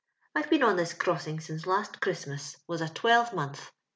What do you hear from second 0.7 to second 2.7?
this crossing since last Christmas